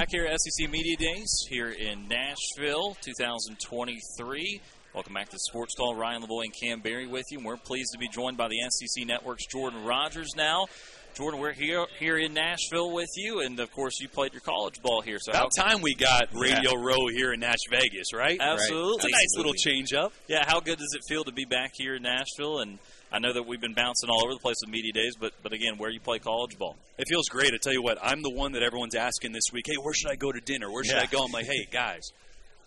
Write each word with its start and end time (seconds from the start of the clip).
back 0.00 0.08
here 0.12 0.24
at 0.24 0.40
SEC 0.40 0.70
Media 0.70 0.96
Days 0.96 1.44
here 1.50 1.68
in 1.68 2.08
Nashville, 2.08 2.96
2023. 3.02 4.62
Welcome 4.94 5.12
back 5.12 5.28
to 5.28 5.38
Sports 5.38 5.74
Call. 5.76 5.94
Ryan 5.94 6.22
Lavoie 6.22 6.44
and 6.44 6.54
Cam 6.58 6.80
Berry 6.80 7.06
with 7.06 7.26
you. 7.30 7.36
And 7.36 7.46
we're 7.46 7.58
pleased 7.58 7.92
to 7.92 7.98
be 7.98 8.08
joined 8.08 8.38
by 8.38 8.48
the 8.48 8.56
SEC 8.70 9.06
Network's 9.06 9.44
Jordan 9.44 9.84
Rodgers 9.84 10.30
now. 10.34 10.68
Jordan, 11.14 11.40
we're 11.40 11.52
here 11.52 11.86
here 11.98 12.16
in 12.16 12.34
Nashville 12.34 12.92
with 12.92 13.08
you, 13.16 13.40
and 13.40 13.58
of 13.58 13.70
course, 13.72 14.00
you 14.00 14.08
played 14.08 14.32
your 14.32 14.40
college 14.40 14.80
ball 14.80 15.00
here. 15.00 15.18
So 15.20 15.32
about 15.32 15.50
time 15.56 15.82
we 15.82 15.94
got 15.94 16.28
Radio 16.32 16.72
yeah. 16.72 16.84
Row 16.84 17.08
here 17.08 17.32
in 17.32 17.40
Nash 17.40 17.58
Vegas, 17.68 18.14
right? 18.14 18.38
Absolutely, 18.40 18.94
it's 18.96 19.04
a 19.04 19.10
nice 19.10 19.36
little 19.36 19.52
change 19.52 19.92
up. 19.92 20.12
Yeah, 20.28 20.44
how 20.46 20.60
good 20.60 20.78
does 20.78 20.94
it 20.94 21.02
feel 21.08 21.24
to 21.24 21.32
be 21.32 21.44
back 21.44 21.72
here 21.74 21.96
in 21.96 22.02
Nashville? 22.02 22.60
And 22.60 22.78
I 23.12 23.18
know 23.18 23.32
that 23.32 23.46
we've 23.46 23.60
been 23.60 23.74
bouncing 23.74 24.08
all 24.08 24.24
over 24.24 24.34
the 24.34 24.40
place 24.40 24.56
with 24.64 24.70
media 24.70 24.92
days, 24.92 25.14
but 25.18 25.32
but 25.42 25.52
again, 25.52 25.78
where 25.78 25.90
you 25.90 26.00
play 26.00 26.20
college 26.20 26.56
ball, 26.58 26.76
it 26.96 27.06
feels 27.08 27.28
great. 27.28 27.52
I 27.52 27.58
tell 27.60 27.72
you 27.72 27.82
what, 27.82 27.98
I'm 28.02 28.22
the 28.22 28.30
one 28.30 28.52
that 28.52 28.62
everyone's 28.62 28.94
asking 28.94 29.32
this 29.32 29.50
week. 29.52 29.64
Hey, 29.66 29.76
where 29.82 29.94
should 29.94 30.10
I 30.10 30.16
go 30.16 30.30
to 30.30 30.40
dinner? 30.40 30.70
Where 30.70 30.84
should 30.84 30.96
yeah. 30.96 31.02
I 31.02 31.06
go? 31.06 31.24
I'm 31.24 31.32
like, 31.32 31.46
hey 31.46 31.66
guys, 31.70 32.12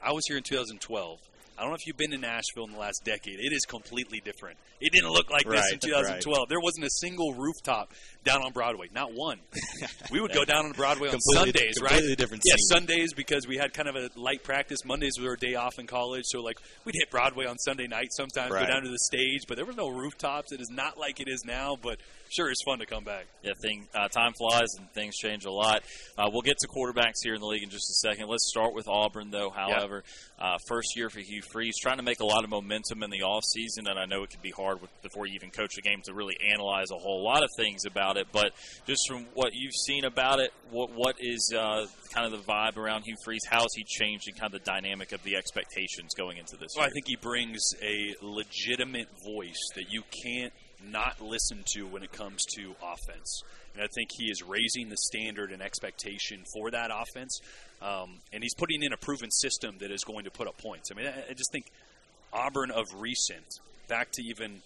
I 0.03 0.11
was 0.11 0.25
here 0.27 0.37
in 0.37 0.43
2012. 0.43 1.19
I 1.57 1.61
don't 1.61 1.69
know 1.69 1.75
if 1.75 1.85
you've 1.85 1.97
been 1.97 2.11
to 2.11 2.17
Nashville 2.17 2.65
in 2.65 2.71
the 2.71 2.79
last 2.79 3.01
decade. 3.05 3.39
It 3.39 3.53
is 3.53 3.65
completely 3.65 4.21
different. 4.23 4.57
It 4.81 4.91
didn't 4.91 5.11
look 5.11 5.29
like 5.29 5.45
right, 5.47 5.61
this 5.61 5.73
in 5.73 5.79
2012. 5.79 6.25
Right. 6.25 6.49
There 6.49 6.59
wasn't 6.59 6.85
a 6.85 6.89
single 6.89 7.33
rooftop 7.33 7.93
down 8.23 8.41
on 8.41 8.51
Broadway, 8.51 8.87
not 8.93 9.13
one. 9.13 9.39
we 10.11 10.19
would 10.19 10.33
go 10.33 10.45
down 10.45 10.65
on 10.65 10.71
Broadway 10.71 11.09
on 11.09 11.19
Sundays, 11.19 11.75
right? 11.81 11.91
Completely 11.91 12.15
different. 12.15 12.43
Yeah, 12.45 12.55
Sundays 12.57 13.13
because 13.13 13.47
we 13.47 13.57
had 13.57 13.73
kind 13.73 13.87
of 13.87 13.95
a 13.95 14.09
light 14.15 14.43
practice. 14.43 14.83
Mondays 14.85 15.13
was 15.17 15.27
our 15.27 15.35
day 15.35 15.55
off 15.55 15.79
in 15.79 15.87
college, 15.87 16.23
so 16.25 16.41
like 16.41 16.57
we'd 16.85 16.95
hit 16.95 17.09
Broadway 17.11 17.45
on 17.45 17.57
Sunday 17.57 17.87
night 17.87 18.11
sometimes, 18.11 18.51
right. 18.51 18.67
go 18.67 18.73
down 18.73 18.83
to 18.83 18.89
the 18.89 18.99
stage, 18.99 19.41
but 19.47 19.55
there 19.55 19.65
was 19.65 19.75
no 19.75 19.89
rooftops. 19.89 20.51
It 20.51 20.61
is 20.61 20.69
not 20.69 20.97
like 20.97 21.19
it 21.19 21.27
is 21.27 21.43
now, 21.45 21.77
but 21.81 21.99
sure 22.29 22.49
it's 22.49 22.63
fun 22.63 22.79
to 22.79 22.85
come 22.85 23.03
back. 23.03 23.25
Yeah, 23.43 23.53
thing 23.61 23.87
uh, 23.93 24.07
time 24.07 24.33
flies 24.33 24.75
and 24.77 24.89
things 24.91 25.15
change 25.15 25.45
a 25.45 25.51
lot. 25.51 25.83
Uh, 26.17 26.29
we'll 26.31 26.41
get 26.41 26.57
to 26.59 26.67
quarterbacks 26.67 27.23
here 27.23 27.35
in 27.35 27.41
the 27.41 27.47
league 27.47 27.63
in 27.63 27.69
just 27.69 27.89
a 27.89 28.07
second. 28.07 28.27
Let's 28.27 28.47
start 28.49 28.73
with 28.73 28.87
Auburn, 28.87 29.31
though. 29.31 29.49
However, 29.49 30.03
uh, 30.43 30.57
first 30.67 30.97
year 30.97 31.09
for 31.09 31.21
Hugh 31.21 31.41
Freeze, 31.41 31.75
trying 31.81 31.97
to 31.97 32.03
make 32.03 32.19
a 32.19 32.25
lot 32.25 32.43
of 32.43 32.49
momentum 32.49 33.01
in 33.01 33.09
the 33.09 33.21
off 33.21 33.45
season, 33.45 33.87
and 33.87 33.97
I 33.97 34.05
know 34.05 34.23
it 34.23 34.29
can 34.29 34.41
be 34.41 34.51
hard 34.51 34.81
with, 34.81 34.89
before 35.01 35.25
you 35.25 35.35
even 35.35 35.51
coach 35.51 35.77
a 35.77 35.81
game 35.81 36.01
to 36.03 36.13
really 36.13 36.35
analyze 36.51 36.91
a 36.91 36.97
whole 36.97 37.23
lot 37.23 37.43
of 37.43 37.49
things 37.55 37.85
about 37.85 38.17
it. 38.17 38.27
But 38.33 38.51
just 38.85 39.07
from 39.07 39.25
what 39.35 39.53
you've 39.53 39.73
seen 39.73 40.03
about 40.03 40.41
it, 40.41 40.51
what 40.69 40.91
what 40.93 41.15
is 41.19 41.53
uh, 41.57 41.85
kind 42.13 42.25
of 42.25 42.33
the 42.33 42.51
vibe 42.51 42.75
around 42.75 43.03
Hugh 43.03 43.15
Freeze? 43.23 43.43
How 43.49 43.61
has 43.61 43.73
he 43.73 43.85
changed 43.85 44.27
in 44.27 44.33
kind 44.33 44.53
of 44.53 44.59
the 44.61 44.65
dynamic 44.69 45.13
of 45.13 45.23
the 45.23 45.37
expectations 45.37 46.13
going 46.13 46.35
into 46.35 46.57
this? 46.57 46.73
Well, 46.75 46.85
year? 46.85 46.89
I 46.89 46.93
think 46.93 47.07
he 47.07 47.15
brings 47.15 47.61
a 47.81 48.13
legitimate 48.21 49.07
voice 49.25 49.69
that 49.75 49.93
you 49.93 50.03
can't 50.25 50.51
not 50.91 51.21
listen 51.21 51.63
to 51.73 51.87
when 51.87 52.03
it 52.03 52.11
comes 52.11 52.43
to 52.55 52.75
offense. 52.81 53.43
And 53.73 53.83
I 53.83 53.87
think 53.95 54.09
he 54.17 54.25
is 54.25 54.43
raising 54.43 54.89
the 54.89 54.97
standard 54.97 55.51
and 55.51 55.61
expectation 55.61 56.43
for 56.53 56.71
that 56.71 56.91
offense. 56.93 57.39
Um, 57.81 58.19
and 58.31 58.43
he's 58.43 58.53
putting 58.53 58.83
in 58.83 58.93
a 58.93 58.97
proven 58.97 59.31
system 59.31 59.77
that 59.79 59.91
is 59.91 60.03
going 60.03 60.25
to 60.25 60.31
put 60.31 60.47
up 60.47 60.57
points. 60.57 60.91
I 60.91 60.95
mean, 60.95 61.07
I, 61.07 61.31
I 61.31 61.33
just 61.33 61.51
think 61.51 61.65
Auburn 62.31 62.71
of 62.71 62.85
recent, 62.95 63.59
back 63.87 64.11
to 64.13 64.23
even 64.23 64.61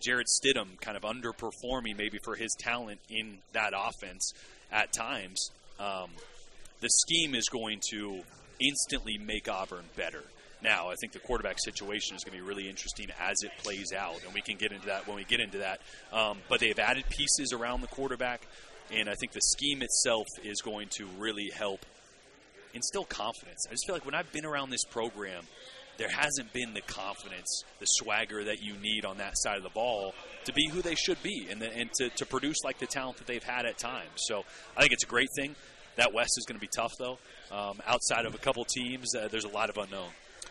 Jarrett 0.00 0.28
Stidham 0.28 0.80
kind 0.80 0.96
of 0.96 1.02
underperforming 1.02 1.96
maybe 1.96 2.18
for 2.24 2.36
his 2.36 2.54
talent 2.58 3.00
in 3.10 3.38
that 3.52 3.72
offense 3.76 4.32
at 4.72 4.92
times. 4.92 5.50
Um, 5.78 6.10
the 6.80 6.88
scheme 6.88 7.34
is 7.34 7.48
going 7.48 7.80
to 7.90 8.22
instantly 8.60 9.18
make 9.18 9.48
Auburn 9.48 9.84
better. 9.96 10.22
Now, 10.62 10.88
I 10.88 10.94
think 11.00 11.12
the 11.12 11.20
quarterback 11.20 11.56
situation 11.58 12.16
is 12.16 12.24
going 12.24 12.36
to 12.36 12.42
be 12.42 12.48
really 12.48 12.68
interesting 12.68 13.08
as 13.20 13.42
it 13.42 13.52
plays 13.58 13.92
out, 13.92 14.16
and 14.24 14.34
we 14.34 14.40
can 14.40 14.56
get 14.56 14.72
into 14.72 14.86
that 14.86 15.06
when 15.06 15.16
we 15.16 15.24
get 15.24 15.40
into 15.40 15.58
that. 15.58 15.80
Um, 16.12 16.38
but 16.48 16.60
they've 16.60 16.78
added 16.78 17.04
pieces 17.08 17.52
around 17.52 17.80
the 17.80 17.86
quarterback, 17.86 18.46
and 18.92 19.08
I 19.08 19.14
think 19.14 19.32
the 19.32 19.40
scheme 19.40 19.82
itself 19.82 20.26
is 20.42 20.60
going 20.60 20.88
to 20.96 21.06
really 21.18 21.50
help 21.54 21.86
instill 22.74 23.04
confidence. 23.04 23.66
I 23.68 23.72
just 23.72 23.86
feel 23.86 23.94
like 23.94 24.04
when 24.04 24.14
I've 24.14 24.32
been 24.32 24.44
around 24.44 24.70
this 24.70 24.84
program, 24.84 25.44
there 25.96 26.08
hasn't 26.08 26.52
been 26.52 26.74
the 26.74 26.80
confidence, 26.80 27.64
the 27.80 27.86
swagger 27.86 28.44
that 28.44 28.62
you 28.62 28.74
need 28.76 29.04
on 29.04 29.18
that 29.18 29.36
side 29.36 29.56
of 29.56 29.64
the 29.64 29.70
ball 29.70 30.14
to 30.44 30.52
be 30.52 30.68
who 30.68 30.80
they 30.80 30.94
should 30.94 31.20
be 31.22 31.48
and, 31.50 31.60
the, 31.60 31.72
and 31.72 31.92
to, 31.94 32.08
to 32.10 32.24
produce 32.24 32.62
like 32.64 32.78
the 32.78 32.86
talent 32.86 33.18
that 33.18 33.26
they've 33.26 33.42
had 33.42 33.66
at 33.66 33.78
times. 33.78 34.10
So 34.16 34.44
I 34.76 34.80
think 34.80 34.92
it's 34.92 35.04
a 35.04 35.08
great 35.08 35.28
thing. 35.36 35.56
That 35.96 36.14
West 36.14 36.38
is 36.38 36.44
going 36.46 36.54
to 36.54 36.60
be 36.60 36.70
tough, 36.74 36.92
though. 36.98 37.18
Um, 37.50 37.80
outside 37.84 38.24
of 38.26 38.34
a 38.34 38.38
couple 38.38 38.64
teams, 38.64 39.14
uh, 39.16 39.26
there's 39.28 39.44
a 39.44 39.48
lot 39.48 39.68
of 39.70 39.76
unknown. 39.76 40.10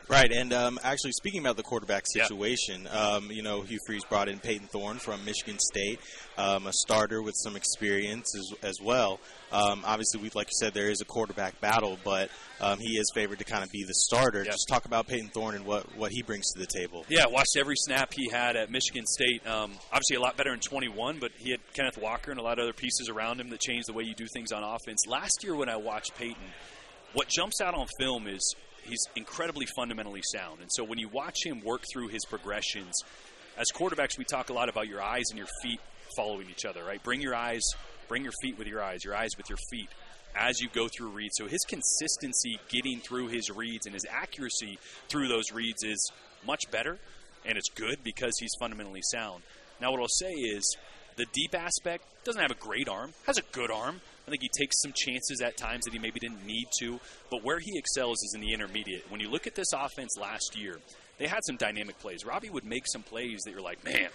Right, 0.09 0.31
and 0.31 0.53
um, 0.53 0.79
actually, 0.84 1.12
speaking 1.12 1.41
about 1.41 1.57
the 1.57 1.63
quarterback 1.63 2.06
situation, 2.07 2.84
yeah. 2.85 3.16
um, 3.16 3.29
you 3.29 3.44
know, 3.44 3.62
Hugh 3.62 3.79
Freeze 3.85 4.06
brought 4.06 4.29
in 4.29 4.40
Payton 4.40 4.68
Thorne 4.68 5.00
from 5.00 5.25
Michigan 5.25 5.59
State, 5.59 6.00
um, 6.38 6.66
a 6.66 6.72
starter 6.72 7.22
with 7.22 7.35
some 7.35 7.57
experience 7.57 8.34
as, 8.38 8.53
as 8.63 8.81
well. 8.81 9.19
Um, 9.51 9.84
obviously, 9.85 10.22
we, 10.22 10.29
like 10.34 10.47
you 10.47 10.66
said, 10.66 10.73
there 10.73 10.90
is 10.90 11.01
a 11.01 11.06
quarterback 11.06 11.59
battle, 11.59 11.97
but 12.06 12.29
um, 12.62 12.79
he 12.79 12.97
is 12.97 13.12
favored 13.13 13.40
to 13.40 13.44
kind 13.44 13.66
of 13.66 13.72
be 13.72 13.84
the 13.84 13.94
starter. 13.94 14.45
Yeah. 14.45 14.51
Just 14.51 14.69
talk 14.69 14.85
about 14.85 15.07
Payton 15.07 15.31
Thorne 15.34 15.56
and 15.56 15.66
what, 15.66 15.94
what 15.97 16.12
he 16.13 16.22
brings 16.22 16.53
to 16.53 16.59
the 16.59 16.68
table. 16.68 17.06
Yeah, 17.09 17.25
watched 17.28 17.57
every 17.57 17.75
snap 17.75 18.13
he 18.13 18.29
had 18.29 18.56
at 18.56 18.72
Michigan 18.72 19.06
State. 19.06 19.45
Um, 19.45 19.74
obviously, 19.91 20.16
a 20.16 20.22
lot 20.22 20.38
better 20.38 20.53
in 20.53 20.62
21, 20.62 21.19
but 21.19 21.31
he 21.38 21.51
had 21.51 21.59
Kenneth 21.74 21.97
Walker 21.97 22.31
and 22.31 22.39
a 22.39 22.44
lot 22.44 22.59
of 22.59 22.63
other 22.63 22.74
pieces 22.74 23.09
around 23.09 23.41
him 23.41 23.50
that 23.50 23.59
changed 23.59 23.89
the 23.89 23.94
way 23.94 24.06
you 24.06 24.16
do 24.16 24.28
things 24.34 24.53
on 24.53 24.63
offense. 24.63 25.06
Last 25.06 25.44
year, 25.44 25.53
when 25.53 25.68
I 25.68 25.75
watched 25.75 26.16
Payton, 26.16 26.44
what 27.12 27.28
jumps 27.28 27.59
out 27.62 27.74
on 27.74 27.88
film 28.00 28.28
is 28.28 28.56
he's 28.87 29.05
incredibly 29.15 29.65
fundamentally 29.75 30.21
sound. 30.23 30.61
And 30.61 30.71
so 30.71 30.83
when 30.83 30.99
you 30.99 31.09
watch 31.09 31.45
him 31.45 31.61
work 31.61 31.83
through 31.91 32.07
his 32.07 32.25
progressions, 32.25 33.03
as 33.57 33.71
quarterbacks, 33.71 34.17
we 34.17 34.23
talk 34.23 34.49
a 34.49 34.53
lot 34.53 34.69
about 34.69 34.87
your 34.87 35.01
eyes 35.01 35.25
and 35.29 35.37
your 35.37 35.47
feet 35.61 35.79
following 36.15 36.47
each 36.49 36.65
other, 36.65 36.83
right? 36.83 37.01
Bring 37.03 37.21
your 37.21 37.35
eyes, 37.35 37.63
bring 38.07 38.23
your 38.23 38.33
feet 38.41 38.57
with 38.57 38.67
your 38.67 38.81
eyes, 38.81 39.03
your 39.03 39.15
eyes 39.15 39.31
with 39.37 39.49
your 39.49 39.57
feet 39.69 39.89
as 40.35 40.59
you 40.59 40.69
go 40.69 40.87
through 40.87 41.09
reads. 41.09 41.35
So 41.37 41.47
his 41.47 41.63
consistency 41.67 42.59
getting 42.69 42.99
through 42.99 43.27
his 43.27 43.49
reads 43.49 43.85
and 43.85 43.93
his 43.93 44.05
accuracy 44.09 44.77
through 45.09 45.27
those 45.27 45.51
reads 45.51 45.83
is 45.83 46.11
much 46.45 46.69
better, 46.71 46.99
and 47.45 47.57
it's 47.57 47.69
good 47.69 48.03
because 48.03 48.37
he's 48.39 48.51
fundamentally 48.59 49.01
sound. 49.01 49.43
Now, 49.81 49.91
what 49.91 49.99
I'll 49.99 50.07
say 50.07 50.31
is 50.31 50.77
the 51.15 51.25
deep 51.33 51.55
aspect 51.55 52.03
doesn't 52.23 52.41
have 52.41 52.51
a 52.51 52.55
great 52.55 52.87
arm, 52.87 53.13
has 53.25 53.37
a 53.37 53.43
good 53.51 53.71
arm, 53.71 54.01
I 54.27 54.29
think 54.29 54.41
he 54.41 54.49
takes 54.49 54.81
some 54.81 54.91
chances 54.93 55.41
at 55.41 55.55
times 55.55 55.85
that 55.85 55.93
he 55.93 55.99
maybe 55.99 56.19
didn't 56.19 56.45
need 56.45 56.67
to. 56.79 56.99
But 57.31 57.43
where 57.43 57.59
he 57.59 57.77
excels 57.77 58.21
is 58.23 58.33
in 58.35 58.41
the 58.41 58.53
intermediate. 58.53 59.09
When 59.09 59.21
you 59.21 59.29
look 59.29 59.47
at 59.47 59.55
this 59.55 59.71
offense 59.73 60.17
last 60.19 60.57
year, 60.57 60.77
they 61.17 61.27
had 61.27 61.39
some 61.45 61.55
dynamic 61.55 61.97
plays. 61.99 62.25
Robbie 62.25 62.49
would 62.49 62.65
make 62.65 62.83
some 62.88 63.03
plays 63.03 63.39
that 63.45 63.51
you're 63.51 63.61
like, 63.61 63.83
man, 63.85 64.09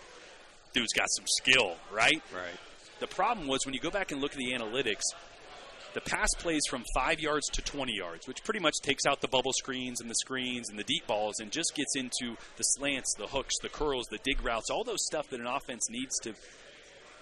dude's 0.74 0.92
got 0.92 1.08
some 1.10 1.24
skill, 1.26 1.76
right? 1.90 2.22
Right. 2.34 2.58
The 3.00 3.06
problem 3.06 3.48
was 3.48 3.64
when 3.64 3.74
you 3.74 3.80
go 3.80 3.90
back 3.90 4.12
and 4.12 4.20
look 4.20 4.32
at 4.32 4.38
the 4.38 4.52
analytics, 4.52 5.02
the 5.94 6.00
pass 6.00 6.28
plays 6.38 6.62
from 6.68 6.84
five 6.94 7.20
yards 7.20 7.48
to 7.48 7.62
20 7.62 7.94
yards, 7.94 8.28
which 8.28 8.44
pretty 8.44 8.60
much 8.60 8.74
takes 8.82 9.04
out 9.06 9.20
the 9.20 9.28
bubble 9.28 9.52
screens 9.52 10.00
and 10.00 10.08
the 10.08 10.14
screens 10.14 10.70
and 10.70 10.78
the 10.78 10.84
deep 10.84 11.06
balls 11.06 11.40
and 11.40 11.50
just 11.50 11.74
gets 11.74 11.96
into 11.96 12.36
the 12.56 12.62
slants, 12.62 13.14
the 13.18 13.26
hooks, 13.26 13.54
the 13.62 13.68
curls, 13.68 14.06
the 14.10 14.18
dig 14.24 14.42
routes, 14.44 14.70
all 14.70 14.84
those 14.84 15.04
stuff 15.04 15.28
that 15.30 15.40
an 15.40 15.46
offense 15.46 15.88
needs 15.90 16.18
to 16.20 16.34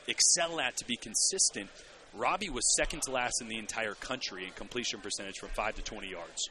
excel 0.06 0.60
at 0.60 0.76
to 0.76 0.84
be 0.84 0.96
consistent. 0.96 1.70
Robbie 2.14 2.50
was 2.50 2.74
second 2.76 3.02
to 3.02 3.10
last 3.10 3.40
in 3.40 3.48
the 3.48 3.58
entire 3.58 3.94
country 3.94 4.44
in 4.44 4.52
completion 4.52 5.00
percentage 5.00 5.38
from 5.38 5.50
5 5.50 5.76
to 5.76 5.82
20 5.82 6.10
yards. 6.10 6.48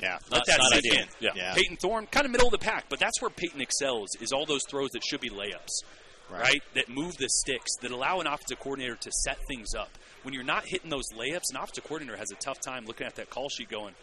Yeah, 0.00 0.18
let 0.30 0.44
that 0.46 0.60
sink 0.70 0.84
in. 0.84 1.06
Yeah. 1.20 1.30
yeah. 1.34 1.54
Payton 1.54 1.76
Thorne, 1.76 2.06
kind 2.06 2.24
of 2.24 2.32
middle 2.32 2.46
of 2.46 2.52
the 2.52 2.58
pack, 2.58 2.86
but 2.88 2.98
that's 2.98 3.20
where 3.20 3.30
Payton 3.30 3.60
excels 3.60 4.10
is 4.20 4.32
all 4.32 4.46
those 4.46 4.62
throws 4.68 4.90
that 4.90 5.04
should 5.04 5.20
be 5.20 5.30
layups, 5.30 5.84
right? 6.30 6.40
right? 6.40 6.62
That 6.74 6.88
move 6.88 7.16
the 7.16 7.28
sticks, 7.28 7.76
that 7.82 7.90
allow 7.90 8.20
an 8.20 8.26
offensive 8.26 8.60
coordinator 8.60 8.96
to 8.96 9.12
set 9.12 9.38
things 9.46 9.74
up. 9.74 9.90
When 10.22 10.32
you're 10.32 10.44
not 10.44 10.64
hitting 10.66 10.90
those 10.90 11.12
layups, 11.16 11.50
an 11.50 11.56
offensive 11.56 11.84
coordinator 11.84 12.16
has 12.16 12.30
a 12.30 12.36
tough 12.36 12.60
time 12.60 12.86
looking 12.86 13.06
at 13.06 13.16
that 13.16 13.30
call 13.30 13.48
sheet 13.48 13.68
going, 13.68 13.94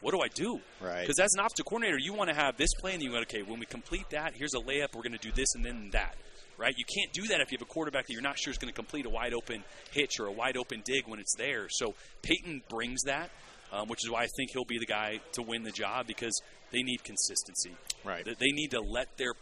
what 0.00 0.12
do 0.12 0.20
I 0.20 0.28
do? 0.28 0.60
Right. 0.80 1.00
Because 1.00 1.18
as 1.18 1.34
an 1.34 1.40
offensive 1.40 1.66
coordinator, 1.66 1.98
you 1.98 2.12
want 2.12 2.30
to 2.30 2.36
have 2.36 2.56
this 2.56 2.74
plan. 2.74 2.94
And 2.94 3.02
you 3.02 3.10
go, 3.10 3.18
okay, 3.18 3.42
when 3.42 3.58
we 3.58 3.66
complete 3.66 4.10
that, 4.10 4.34
here's 4.34 4.54
a 4.54 4.58
layup. 4.58 4.94
We're 4.94 5.02
going 5.02 5.12
to 5.12 5.18
do 5.18 5.32
this 5.32 5.54
and 5.54 5.64
then 5.64 5.90
that 5.92 6.14
right? 6.58 6.74
You 6.76 6.84
can't 6.84 7.12
do 7.12 7.28
that 7.28 7.40
if 7.40 7.52
you 7.52 7.58
have 7.58 7.66
a 7.66 7.70
quarterback 7.70 8.06
that 8.06 8.12
you're 8.12 8.22
not 8.22 8.38
sure 8.38 8.50
is 8.50 8.58
going 8.58 8.72
to 8.72 8.74
complete 8.74 9.06
a 9.06 9.10
wide 9.10 9.34
open 9.34 9.64
hitch 9.92 10.18
or 10.20 10.26
a 10.26 10.32
wide 10.32 10.56
open 10.56 10.82
dig 10.84 11.06
when 11.06 11.20
it's 11.20 11.34
there. 11.36 11.68
So 11.68 11.94
Payton 12.22 12.62
brings 12.68 13.02
that, 13.04 13.30
um, 13.72 13.88
which 13.88 14.04
is 14.04 14.10
why 14.10 14.22
I 14.22 14.28
think 14.36 14.50
he'll 14.52 14.64
be 14.64 14.78
the 14.78 14.86
guy 14.86 15.20
to 15.32 15.42
win 15.42 15.62
the 15.62 15.70
job 15.70 16.06
because 16.06 16.40
they 16.72 16.82
need 16.82 17.04
consistency. 17.04 17.72
Right. 18.04 18.24
They 18.24 18.52
need 18.52 18.68
to 18.72 18.80
let 18.80 19.16
their 19.16 19.34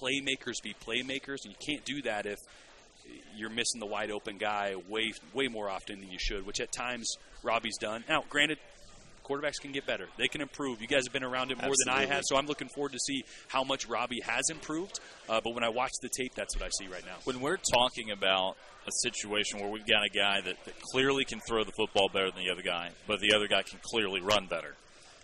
playmakers 0.00 0.62
be 0.62 0.74
playmakers, 0.86 1.44
and 1.44 1.52
you 1.52 1.56
can't 1.64 1.84
do 1.84 2.02
that 2.02 2.26
if 2.26 2.38
you're 3.36 3.50
missing 3.50 3.80
the 3.80 3.86
wide 3.86 4.10
open 4.10 4.38
guy 4.38 4.74
way 4.88 5.12
way 5.34 5.48
more 5.48 5.68
often 5.68 6.00
than 6.00 6.10
you 6.10 6.18
should, 6.18 6.46
which 6.46 6.60
at 6.60 6.72
times 6.72 7.16
Robbie's 7.42 7.76
done. 7.78 8.04
Now, 8.08 8.24
granted, 8.28 8.58
quarterbacks 9.24 9.60
can 9.60 9.72
get 9.72 9.86
better. 9.86 10.06
They 10.18 10.28
can 10.28 10.40
improve. 10.40 10.80
You 10.80 10.86
guys 10.86 11.04
have 11.06 11.12
been 11.12 11.24
around 11.24 11.50
it 11.50 11.56
more 11.56 11.70
Absolutely. 11.70 12.04
than 12.04 12.10
I 12.10 12.14
have, 12.14 12.22
so 12.24 12.36
I'm 12.36 12.46
looking 12.46 12.68
forward 12.68 12.92
to 12.92 12.98
see 12.98 13.24
how 13.48 13.64
much 13.64 13.86
Robbie 13.88 14.20
has 14.20 14.50
improved. 14.50 15.00
Uh, 15.28 15.40
but 15.42 15.54
when 15.54 15.64
I 15.64 15.70
watch 15.70 15.92
the 16.02 16.08
tape, 16.08 16.34
that's 16.34 16.54
what 16.56 16.64
I 16.64 16.68
see 16.78 16.86
right 16.86 17.04
now. 17.04 17.16
When 17.24 17.40
we're 17.40 17.56
talking 17.56 18.10
about 18.10 18.56
a 18.86 18.92
situation 19.02 19.60
where 19.60 19.70
we've 19.70 19.86
got 19.86 20.04
a 20.04 20.10
guy 20.10 20.40
that, 20.42 20.56
that 20.64 20.80
clearly 20.80 21.24
can 21.24 21.40
throw 21.48 21.64
the 21.64 21.72
football 21.76 22.08
better 22.12 22.30
than 22.30 22.44
the 22.44 22.50
other 22.50 22.62
guy, 22.62 22.90
but 23.06 23.20
the 23.20 23.34
other 23.34 23.48
guy 23.48 23.62
can 23.62 23.78
clearly 23.82 24.20
run 24.20 24.46
better, 24.46 24.74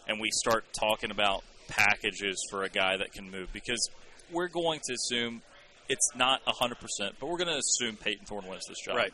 and 0.08 0.18
we 0.20 0.30
start 0.30 0.64
talking 0.72 1.10
about 1.10 1.44
packages 1.68 2.42
for 2.50 2.64
a 2.64 2.68
guy 2.68 2.96
that 2.96 3.12
can 3.12 3.30
move, 3.30 3.52
because 3.52 3.90
we're 4.32 4.48
going 4.48 4.80
to 4.86 4.94
assume 4.94 5.42
it's 5.88 6.08
not 6.14 6.44
100%, 6.46 6.76
but 7.18 7.28
we're 7.28 7.36
going 7.36 7.48
to 7.48 7.58
assume 7.58 7.96
Payton 7.96 8.26
Thorne 8.26 8.46
wins 8.46 8.64
this 8.66 8.78
job. 8.80 8.96
Right 8.96 9.12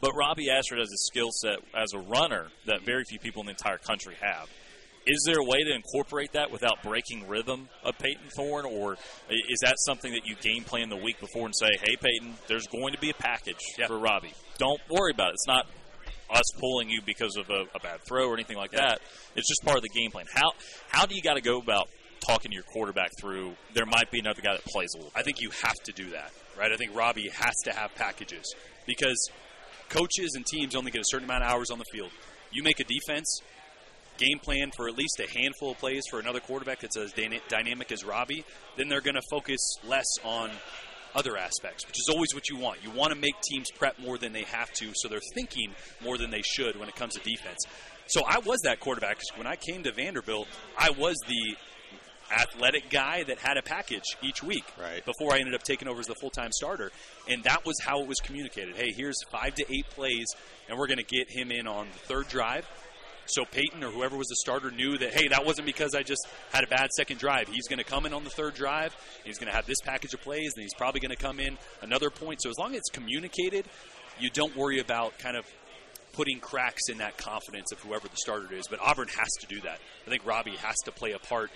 But 0.00 0.12
Robbie 0.14 0.48
Ashford 0.50 0.78
has 0.78 0.90
a 0.92 0.96
skill 0.96 1.30
set 1.30 1.58
as 1.74 1.92
a 1.92 1.98
runner 1.98 2.48
that 2.66 2.82
very 2.82 3.04
few 3.04 3.18
people 3.18 3.40
in 3.42 3.46
the 3.46 3.52
entire 3.52 3.78
country 3.78 4.14
have. 4.20 4.48
Is 5.06 5.22
there 5.26 5.38
a 5.38 5.44
way 5.44 5.62
to 5.64 5.72
incorporate 5.74 6.32
that 6.32 6.50
without 6.50 6.82
breaking 6.82 7.26
rhythm 7.26 7.68
of 7.84 7.96
Payton 7.98 8.28
Thorne, 8.36 8.66
or 8.66 8.94
is 9.30 9.60
that 9.62 9.76
something 9.78 10.12
that 10.12 10.26
you 10.26 10.36
game 10.36 10.62
plan 10.64 10.88
the 10.90 10.96
week 10.96 11.18
before 11.20 11.46
and 11.46 11.56
say, 11.56 11.70
"Hey, 11.82 11.96
Payton, 11.96 12.34
there's 12.48 12.66
going 12.66 12.92
to 12.92 12.98
be 13.00 13.10
a 13.10 13.14
package 13.14 13.58
Yeah. 13.78 13.86
for 13.86 13.98
Robbie. 13.98 14.34
Don't 14.58 14.80
worry 14.90 15.12
about 15.12 15.30
it. 15.30 15.34
It's 15.34 15.46
not 15.46 15.66
us 16.28 16.44
pulling 16.58 16.90
you 16.90 17.00
because 17.04 17.36
of 17.36 17.48
a, 17.50 17.64
a 17.74 17.80
bad 17.82 18.00
throw 18.06 18.28
or 18.28 18.34
anything 18.34 18.56
like 18.58 18.72
Yeah. 18.72 18.80
that. 18.90 19.00
It's 19.36 19.48
just 19.48 19.64
part 19.64 19.76
of 19.78 19.82
the 19.82 19.88
game 19.88 20.10
plan. 20.10 20.26
How 20.32 20.52
how 20.88 21.06
do 21.06 21.14
you 21.14 21.22
got 21.22 21.34
to 21.34 21.40
go 21.40 21.58
about 21.58 21.88
talking 22.26 22.50
to 22.50 22.54
your 22.54 22.64
quarterback 22.64 23.10
through? 23.20 23.54
There 23.74 23.86
might 23.86 24.10
be 24.10 24.18
another 24.20 24.42
guy 24.42 24.52
that 24.52 24.64
plays 24.66 24.90
a 24.94 24.98
little. 24.98 25.12
I 25.16 25.22
think 25.22 25.40
you 25.40 25.50
have 25.62 25.76
to 25.84 25.92
do 25.92 26.10
that, 26.10 26.30
right? 26.58 26.70
I 26.70 26.76
think 26.76 26.94
Robbie 26.94 27.30
has 27.30 27.54
to 27.64 27.72
have 27.72 27.94
packages 27.94 28.54
because 28.86 29.30
coaches 29.90 30.32
and 30.34 30.46
teams 30.46 30.74
only 30.74 30.90
get 30.90 31.02
a 31.02 31.06
certain 31.06 31.26
amount 31.26 31.44
of 31.44 31.50
hours 31.50 31.70
on 31.70 31.78
the 31.78 31.84
field. 31.92 32.10
You 32.50 32.62
make 32.62 32.80
a 32.80 32.84
defense 32.84 33.42
game 34.16 34.38
plan 34.38 34.70
for 34.76 34.88
at 34.88 34.96
least 34.96 35.20
a 35.20 35.30
handful 35.30 35.72
of 35.72 35.78
plays 35.78 36.02
for 36.10 36.20
another 36.20 36.40
quarterback 36.40 36.80
that's 36.80 36.96
as 36.96 37.12
dyna- 37.12 37.40
dynamic 37.48 37.90
as 37.90 38.04
Robbie, 38.04 38.44
then 38.76 38.88
they're 38.88 39.00
going 39.00 39.14
to 39.14 39.22
focus 39.30 39.60
less 39.86 40.06
on 40.24 40.50
other 41.14 41.36
aspects, 41.36 41.86
which 41.86 41.98
is 41.98 42.08
always 42.08 42.34
what 42.34 42.48
you 42.48 42.56
want. 42.56 42.78
You 42.84 42.90
want 42.90 43.12
to 43.12 43.18
make 43.18 43.34
teams 43.40 43.68
prep 43.76 43.98
more 43.98 44.18
than 44.18 44.32
they 44.32 44.44
have 44.44 44.70
to, 44.74 44.92
so 44.94 45.08
they're 45.08 45.20
thinking 45.34 45.72
more 46.02 46.18
than 46.18 46.30
they 46.30 46.42
should 46.42 46.78
when 46.78 46.88
it 46.88 46.94
comes 46.94 47.14
to 47.14 47.20
defense. 47.20 47.58
So 48.06 48.22
I 48.26 48.38
was 48.38 48.60
that 48.64 48.80
quarterback 48.80 49.18
when 49.36 49.46
I 49.46 49.56
came 49.56 49.82
to 49.84 49.92
Vanderbilt. 49.92 50.48
I 50.76 50.90
was 50.90 51.16
the 51.26 51.56
athletic 52.32 52.90
guy 52.90 53.24
that 53.24 53.38
had 53.38 53.56
a 53.56 53.62
package 53.62 54.04
each 54.22 54.42
week 54.42 54.64
Right. 54.80 55.04
before 55.04 55.34
I 55.34 55.38
ended 55.38 55.54
up 55.54 55.62
taking 55.62 55.88
over 55.88 56.00
as 56.00 56.06
the 56.06 56.14
full 56.14 56.30
time 56.30 56.52
starter. 56.52 56.92
And 57.28 57.42
that 57.44 57.64
was 57.64 57.80
how 57.80 58.00
it 58.02 58.06
was 58.06 58.20
communicated. 58.20 58.76
Hey, 58.76 58.92
here's 58.92 59.16
five 59.30 59.54
to 59.56 59.64
eight 59.72 59.86
plays, 59.90 60.26
and 60.68 60.78
we're 60.78 60.86
going 60.86 60.98
to 60.98 61.04
get 61.04 61.30
him 61.30 61.50
in 61.50 61.66
on 61.66 61.88
the 61.92 61.98
third 62.00 62.28
drive. 62.28 62.66
So 63.26 63.44
Payton 63.44 63.84
or 63.84 63.90
whoever 63.90 64.16
was 64.16 64.26
the 64.26 64.36
starter 64.36 64.72
knew 64.72 64.98
that, 64.98 65.14
hey, 65.14 65.28
that 65.28 65.46
wasn't 65.46 65.66
because 65.66 65.94
I 65.94 66.02
just 66.02 66.26
had 66.52 66.64
a 66.64 66.66
bad 66.66 66.90
second 66.92 67.18
drive. 67.18 67.48
He's 67.48 67.68
going 67.68 67.78
to 67.78 67.84
come 67.84 68.04
in 68.04 68.12
on 68.12 68.24
the 68.24 68.30
third 68.30 68.54
drive. 68.54 68.96
He's 69.24 69.38
going 69.38 69.48
to 69.48 69.54
have 69.54 69.66
this 69.66 69.80
package 69.84 70.14
of 70.14 70.20
plays, 70.20 70.52
and 70.56 70.62
he's 70.62 70.74
probably 70.74 71.00
going 71.00 71.14
to 71.14 71.22
come 71.22 71.38
in 71.38 71.56
another 71.80 72.10
point. 72.10 72.42
So 72.42 72.50
as 72.50 72.58
long 72.58 72.72
as 72.72 72.78
it's 72.78 72.90
communicated, 72.90 73.66
you 74.18 74.30
don't 74.30 74.56
worry 74.56 74.80
about 74.80 75.16
kind 75.18 75.36
of 75.36 75.46
putting 76.12 76.40
cracks 76.40 76.88
in 76.88 76.98
that 76.98 77.16
confidence 77.18 77.70
of 77.70 77.78
whoever 77.80 78.08
the 78.08 78.16
starter 78.16 78.52
is. 78.52 78.66
But 78.68 78.80
Auburn 78.80 79.06
has 79.06 79.28
to 79.40 79.46
do 79.46 79.60
that. 79.60 79.78
I 80.06 80.10
think 80.10 80.26
Robbie 80.26 80.56
has 80.56 80.74
to 80.86 80.90
play 80.90 81.12
a 81.12 81.20
part 81.20 81.50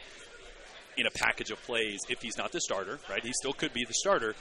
in 0.96 1.06
a 1.06 1.10
package 1.10 1.50
of 1.50 1.62
plays 1.62 2.00
if 2.08 2.20
he's 2.22 2.36
not 2.36 2.52
the 2.52 2.60
starter, 2.60 2.98
right? 3.08 3.24
He 3.24 3.32
still 3.32 3.52
could 3.52 3.72
be 3.72 3.84
the 3.84 3.94
starter 3.94 4.34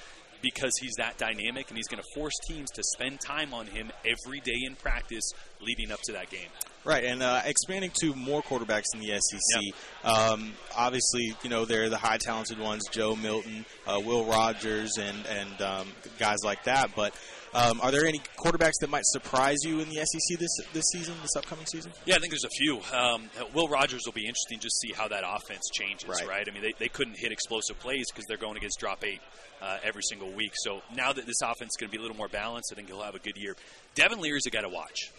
because 0.44 0.74
he's 0.80 0.94
that 0.98 1.18
dynamic 1.18 1.70
and 1.70 1.78
he's 1.78 1.88
going 1.88 2.02
to 2.04 2.10
force 2.14 2.34
teams 2.48 2.70
to 2.72 2.84
spend 2.84 3.20
time 3.20 3.54
on 3.54 3.66
him 3.66 3.92
every 4.06 4.42
day 4.42 4.60
in 4.68 4.76
practice 4.76 5.32
leading 5.62 5.92
up 5.92 6.00
to 6.04 6.12
that 6.12 6.30
game. 6.30 6.50
Right, 6.86 7.06
and 7.06 7.24
uh, 7.24 7.42
expanding 7.46 7.92
to 8.02 8.14
more 8.14 8.42
quarterbacks 8.42 8.94
in 8.94 9.00
the 9.00 9.18
SEC. 9.18 9.74
Um, 10.04 10.52
obviously, 10.76 11.34
you 11.42 11.50
know 11.50 11.64
they're 11.64 11.90
the 11.90 11.98
high 11.98 12.18
talented 12.18 12.60
ones: 12.60 12.84
Joe 12.92 13.16
Milton, 13.16 13.66
uh, 13.88 14.02
Will 14.04 14.26
Rogers, 14.26 14.98
and 14.98 15.26
and 15.26 15.62
um, 15.62 15.88
guys 16.20 16.40
like 16.44 16.66
that. 16.66 16.90
But 16.94 17.14
um, 17.54 17.80
are 17.82 17.92
there 17.92 18.06
any 18.06 18.20
quarterbacks 18.38 18.80
that 18.82 18.90
might 18.90 19.06
surprise 19.06 19.60
you 19.64 19.80
in 19.80 19.90
the 19.90 19.96
SEC 19.96 20.40
this 20.40 20.58
this 20.74 20.86
season, 20.92 21.14
this 21.22 21.36
upcoming 21.36 21.66
season? 21.66 21.92
Yeah, 22.06 22.16
I 22.16 22.20
think 22.20 22.32
there's 22.32 22.44
a 22.44 22.50
few. 22.50 22.80
Um, 22.94 23.30
Will 23.54 23.68
Rogers 23.68 24.04
will 24.06 24.14
be 24.14 24.26
interesting 24.26 24.60
just 24.60 24.76
to 24.82 24.88
see 24.88 24.94
how 24.94 25.08
that 25.08 25.24
offense 25.26 25.70
changes, 25.72 26.10
right? 26.10 26.28
Right. 26.28 26.48
I 26.50 26.54
mean, 26.54 26.64
they, 26.64 26.74
they 26.78 26.88
couldn't 26.88 27.18
hit 27.18 27.32
explosive 27.32 27.80
plays 27.80 28.12
because 28.12 28.26
they're 28.28 28.38
going 28.38 28.58
against 28.58 28.80
drop 28.80 29.04
eight 29.04 29.22
uh, 29.62 29.78
every 29.84 30.02
single 30.04 30.32
week. 30.32 30.54
So 30.56 30.82
now 30.96 31.14
that 31.14 31.26
this 31.26 31.42
offense 31.42 31.74
is 31.74 31.78
going 31.80 31.90
to 31.90 31.92
be 31.92 31.98
a 31.98 32.02
little 32.02 32.18
more 32.18 32.28
balanced, 32.28 32.72
I 32.72 32.76
think 32.76 32.88
he'll 32.88 33.04
have 33.04 33.16
a 33.16 33.20
good 33.20 33.38
year. 33.38 33.56
Devin 33.96 34.20
Leary's 34.20 34.46
a 34.46 34.50
guy 34.50 34.62
to 34.62 34.70
watch 34.70 35.12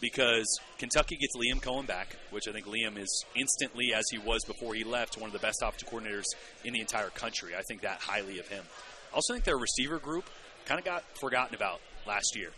because 0.00 0.60
Kentucky 0.78 1.16
gets 1.16 1.36
Liam 1.36 1.60
Coen 1.60 1.86
back, 1.86 2.16
which 2.30 2.46
I 2.48 2.52
think 2.52 2.66
Liam 2.66 2.98
is 2.98 3.24
instantly, 3.34 3.92
as 3.94 4.04
he 4.10 4.18
was 4.18 4.44
before 4.44 4.74
he 4.74 4.84
left, 4.84 5.18
one 5.18 5.28
of 5.28 5.32
the 5.32 5.38
best 5.38 5.62
offensive 5.62 5.88
coordinators 5.88 6.26
in 6.64 6.72
the 6.72 6.80
entire 6.80 7.10
country. 7.10 7.54
I 7.56 7.62
think 7.62 7.82
that 7.82 8.00
highly 8.00 8.38
of 8.38 8.48
him. 8.48 8.64
I 9.12 9.14
also 9.16 9.32
think 9.32 9.44
their 9.44 9.56
receiver 9.58 9.98
group 9.98 10.28
kind 10.68 10.78
of 10.78 10.84
got 10.84 11.02
forgotten 11.18 11.54
about 11.54 11.80
last 12.06 12.36
year 12.36 12.50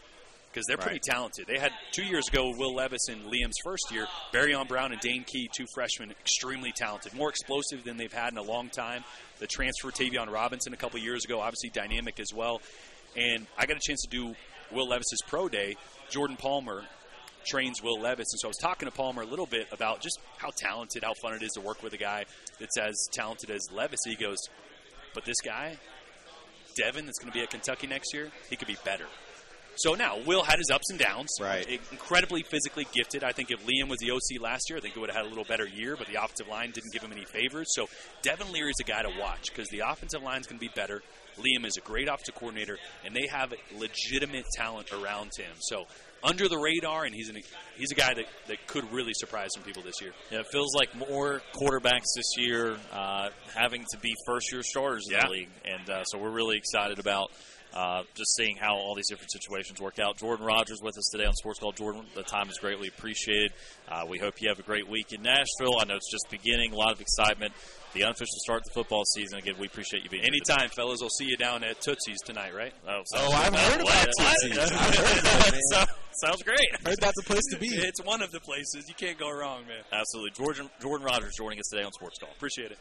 because 0.53 0.67
they're 0.67 0.77
pretty 0.77 0.99
talented. 0.99 1.47
They 1.47 1.59
had 1.59 1.71
two 1.93 2.03
years 2.03 2.29
ago 2.29 2.53
Will 2.57 2.75
Levis 2.75 3.09
in 3.09 3.21
Liam's 3.23 3.57
first 3.63 3.93
year, 3.93 4.07
Barion 4.33 4.67
Brown 4.67 4.93
and 4.93 5.01
Dane 5.01 5.25
Key, 5.25 5.49
two 5.55 5.67
freshmen, 5.75 6.11
extremely 6.11 6.73
talented, 6.73 7.15
more 7.15 7.29
explosive 7.29 7.85
than 7.85 7.97
they've 7.97 8.13
had 8.13 8.33
in 8.33 8.39
a 8.39 8.43
long 8.43 8.69
time. 8.69 9.05
The 9.39 9.47
transfer 9.47 9.91
Tayvion 9.91 10.31
Robinson 10.31 10.75
a 10.75 10.77
couple 10.77 10.99
years 10.99 11.25
ago, 11.25 11.41
obviously 11.41 11.71
dynamic 11.71 12.19
as 12.19 12.35
well. 12.35 12.61
And 13.17 13.47
I 13.57 13.67
got 13.67 13.77
a 13.77 13.81
chance 13.81 14.03
to 14.03 14.09
do 14.09 14.35
Will 14.73 14.89
Levis's 14.89 15.23
pro 15.27 15.49
day. 15.49 15.77
Jordan 16.11 16.37
Palmer 16.37 16.83
trains 17.47 17.83
Will 17.83 18.01
Levis, 18.01 18.33
and 18.33 18.41
so 18.41 18.49
I 18.49 18.51
was 18.51 18.57
talking 18.57 18.89
to 18.89 18.95
Palmer 18.95 19.23
a 19.23 19.27
little 19.27 19.47
bit 19.47 19.69
about 19.73 20.01
just 20.01 20.19
how 20.37 20.51
talented, 20.57 21.05
how 21.05 21.15
fun 21.23 21.35
it 21.35 21.43
is 21.43 21.53
to 21.53 21.61
work 21.61 21.83
with 21.83 21.93
a 21.93 21.97
guy 21.97 22.25
that's 22.59 22.77
as 22.77 23.09
talented 23.13 23.51
as 23.51 23.67
Levis. 23.73 24.01
He 24.05 24.17
goes, 24.17 24.39
but 25.15 25.25
this 25.25 25.41
guy, 25.41 25.79
Devin, 26.81 27.07
that's 27.07 27.19
going 27.19 27.33
to 27.33 27.37
be 27.37 27.43
at 27.43 27.51
Kentucky 27.51 27.87
next 27.87 28.15
year, 28.15 28.31
he 28.49 28.57
could 28.57 28.69
be 28.69 28.77
better. 28.85 29.07
So 29.77 29.95
now, 29.95 30.19
Will 30.27 30.43
had 30.43 30.59
his 30.59 30.71
ups 30.71 30.91
and 30.91 30.99
downs. 30.99 31.31
Right. 31.41 31.67
Incredibly 31.91 32.43
physically 32.43 32.87
gifted. 32.93 33.25
I 33.25 33.33
think 33.33 33.51
if 33.51 33.65
Liam 33.67 33.89
was 33.89 33.99
the 33.99 34.11
OC 34.11 34.41
last 34.41 34.69
year, 34.69 34.79
I 34.79 34.81
think 34.81 34.95
he 34.95 35.01
would 35.01 35.11
have 35.11 35.17
had 35.17 35.27
a 35.27 35.29
little 35.29 35.45
better 35.45 35.67
year, 35.67 35.97
but 35.97 36.07
the 36.07 36.23
offensive 36.23 36.49
line 36.49 36.71
didn't 36.73 36.93
give 36.93 37.03
him 37.03 37.13
any 37.13 37.25
favors. 37.25 37.69
So 37.75 37.87
Devin 38.23 38.53
Leary 38.53 38.71
is 38.71 38.81
a 38.81 38.85
guy 38.85 39.03
to 39.03 39.11
watch 39.19 39.49
because 39.49 39.69
the 39.69 39.81
offensive 39.81 40.23
line 40.23 40.41
is 40.41 40.47
going 40.47 40.59
to 40.59 40.67
be 40.67 40.73
better. 40.75 41.03
Liam 41.39 41.65
is 41.65 41.77
a 41.77 41.81
great 41.81 42.09
offensive 42.09 42.35
coordinator, 42.35 42.79
and 43.05 43.15
they 43.15 43.27
have 43.31 43.55
legitimate 43.79 44.45
talent 44.55 44.93
around 44.93 45.31
him. 45.39 45.53
So 45.61 45.87
under 46.23 46.49
the 46.49 46.59
radar, 46.59 47.05
and 47.05 47.15
he's 47.15 47.29
an, 47.29 47.37
he's 47.77 47.91
a 47.93 47.95
guy 47.95 48.15
that, 48.15 48.27
that 48.49 48.67
could 48.67 48.91
really 48.93 49.13
surprise 49.15 49.51
some 49.55 49.63
people 49.63 49.83
this 49.83 50.01
year. 50.01 50.13
Yeah, 50.31 50.41
it 50.41 50.47
feels 50.53 50.75
like 50.75 50.95
more 50.97 51.41
quarterbacks 51.55 52.07
this 52.17 52.35
year 52.37 52.77
uh, 52.93 53.31
having 53.55 53.85
to 53.93 53.99
be 53.99 54.15
first 54.27 54.53
year 54.53 54.63
starters 54.63 55.07
in 55.09 55.15
Yeah. 55.15 55.25
the 55.27 55.31
league, 55.31 55.49
and 55.65 55.91
uh, 55.91 56.05
so 56.05 56.19
we're 56.19 56.31
really 56.31 56.57
excited 56.57 56.99
about 56.99 57.31
uh, 57.73 58.03
just 58.17 58.35
seeing 58.37 58.57
how 58.57 58.75
all 58.75 58.97
these 58.97 59.09
different 59.09 59.31
situations 59.31 59.81
work 59.81 60.01
out. 60.01 60.17
Jordan 60.19 60.45
Rodgers 60.45 60.81
with 60.83 60.99
us 60.99 61.09
today 61.13 61.25
on 61.25 61.33
Sports 61.35 61.61
Call. 61.61 61.71
Jordan, 61.71 62.05
the 62.17 62.25
time 62.25 62.49
is 62.51 62.59
greatly 62.59 62.89
appreciated. 62.89 63.53
Uh, 63.89 64.05
we 64.09 64.19
hope 64.19 64.35
you 64.43 64.49
have 64.49 64.59
a 64.59 64.63
great 64.63 64.89
week 64.89 65.13
in 65.13 65.23
Nashville. 65.23 65.79
I 65.81 65.85
know 65.85 65.95
it's 65.95 66.11
just 66.11 66.29
beginning, 66.31 66.73
a 66.73 66.77
lot 66.77 66.93
of 66.93 67.01
excitement. 67.01 67.53
The 67.93 68.05
unofficial 68.05 68.39
start 68.45 68.61
of 68.61 68.65
the 68.67 68.71
football 68.73 69.05
season. 69.05 69.39
Again, 69.39 69.55
we 69.59 69.67
appreciate 69.67 70.05
you 70.05 70.11
being 70.11 70.23
here. 70.23 70.31
Anytime, 70.33 70.69
fellas, 70.71 71.01
We'll 71.01 71.11
see 71.11 71.25
you 71.25 71.37
down 71.37 71.65
at 71.65 71.81
Tootsie's 71.81 72.21
tonight, 72.25 72.55
right? 72.55 72.73
Oh, 72.89 73.03
Oh, 73.17 73.33
I've 73.33 73.55
heard 73.55 73.81
about 73.81 74.07
Tootsie's. 74.19 74.59
I've 74.59 74.71
heard 74.71 75.19
about 75.19 75.55
it, 75.55 75.89
sounds 76.25 76.43
great. 76.43 76.69
Heard 76.87 76.99
that's 77.01 77.19
a 77.19 77.25
place 77.25 77.43
to 77.51 77.59
be. 77.59 77.69
It's 77.69 78.03
one 78.05 78.23
of 78.23 78.31
the 78.31 78.41
places. 78.41 78.85
You 78.89 78.95
can't 78.95 79.19
go 79.19 79.31
wrong, 79.31 79.67
man. 79.67 79.83
Absolutely. 79.93 80.31
Jordan, 80.45 80.71
Jordan 80.81 81.05
Rodgers 81.07 81.35
joining 81.37 81.59
us 81.59 81.67
today 81.71 81.83
on 81.85 81.93
Sports 81.93 82.19
Call. 82.21 82.29
Appreciate 82.37 82.71
it. 82.73 82.79